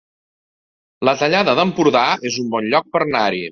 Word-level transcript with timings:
La 1.09 1.13
Tallada 1.19 1.55
d'Empordà 1.61 2.03
es 2.33 2.41
un 2.47 2.51
bon 2.57 2.73
lloc 2.75 2.91
per 2.97 3.07
anar-hi 3.07 3.47